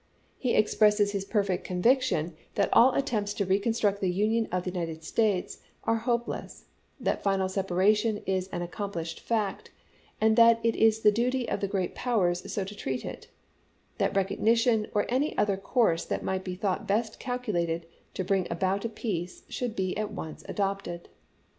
He 0.39 0.55
expresses 0.55 1.11
his 1.11 1.25
perfect 1.25 1.63
conviction 1.63 2.33
that 2.55 2.73
all 2.73 2.91
attempts 2.95 3.35
to 3.35 3.45
reconstruct 3.45 4.01
the 4.01 4.09
Union 4.09 4.47
of 4.51 4.63
the 4.63 4.71
United 4.71 5.03
States 5.03 5.59
are 5.83 5.97
hopeless; 6.09 6.65
that 6.99 7.21
final 7.21 7.47
separation 7.47 8.17
is 8.25 8.47
an 8.47 8.63
accomplished 8.63 9.19
fact; 9.19 9.69
and 10.19 10.35
that 10.37 10.59
it 10.63 10.75
is 10.75 11.01
the 11.01 11.11
duty 11.11 11.47
of 11.47 11.59
the 11.59 11.67
great 11.67 11.93
powers 11.93 12.51
so 12.51 12.63
to 12.63 12.75
treat 12.75 13.05
it; 13.05 13.27
that 13.99 14.15
recognition, 14.15 14.87
or 14.95 15.05
any 15.07 15.37
other 15.37 15.55
course 15.55 16.03
that 16.03 16.23
might 16.23 16.43
be 16.43 16.55
thought 16.55 16.87
best 16.87 17.19
calculated 17.19 17.85
to 18.15 18.23
bring• 18.23 18.45
about 18.51 18.83
a 18.83 18.89
peace, 18.89 19.43
should 19.49 19.75
be 19.75 19.95
at 19.99 20.11
once 20.11 20.43
adopted. 20.49 21.09